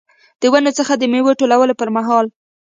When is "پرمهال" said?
1.81-2.25